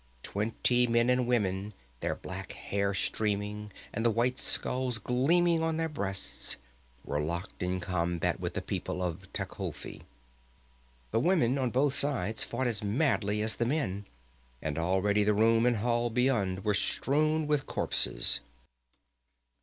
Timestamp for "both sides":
11.69-12.43